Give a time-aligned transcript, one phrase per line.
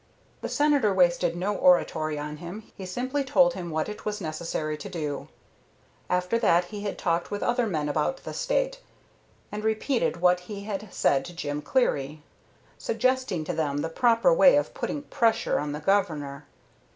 [0.41, 4.75] The Senator wasted no oratory on him, he simply told him what it was necessary
[4.75, 5.27] to do.
[6.09, 8.79] After that he talked with other men about the State,
[9.51, 12.23] and repeated what he had said to Jim Cleary,
[12.79, 16.47] suggesting to them the proper way for putting "pressure" on the Governor.